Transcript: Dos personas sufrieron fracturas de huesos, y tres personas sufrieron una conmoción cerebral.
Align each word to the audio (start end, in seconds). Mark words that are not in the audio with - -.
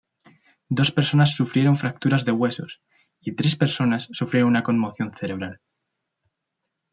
Dos 0.77 0.91
personas 0.91 1.35
sufrieron 1.35 1.77
fracturas 1.77 2.25
de 2.25 2.31
huesos, 2.31 2.81
y 3.19 3.33
tres 3.33 3.55
personas 3.55 4.09
sufrieron 4.11 4.49
una 4.49 4.63
conmoción 4.63 5.13
cerebral. 5.13 5.61